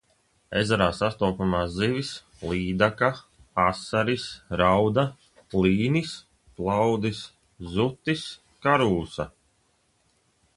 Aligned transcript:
Ezerā 0.59 0.85
sastopamās 0.99 1.73
zivis: 1.81 2.13
līdaka, 2.51 3.09
asaris, 3.65 4.25
rauda, 4.63 5.05
līnis, 5.67 6.15
plaudis, 6.61 7.21
zutis, 7.75 8.25
karūsa. 8.67 9.31